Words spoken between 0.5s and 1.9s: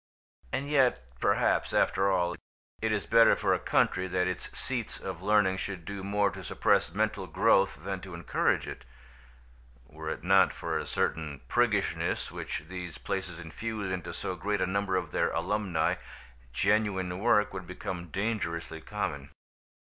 And yet perhaps,